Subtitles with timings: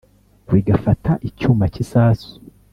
[0.49, 2.29] bagafata icyuma cy’isasu